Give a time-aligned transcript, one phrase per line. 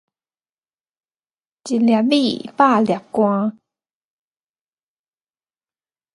[1.63, 3.59] 一粒米，百粒汗